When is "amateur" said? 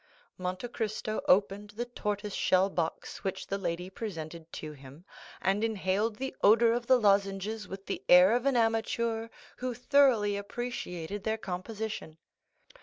8.57-9.27